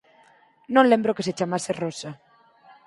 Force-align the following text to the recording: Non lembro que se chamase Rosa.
Non 0.75 0.89
lembro 0.91 1.15
que 1.15 1.25
se 1.27 1.35
chamase 1.39 1.71
Rosa. 1.83 2.11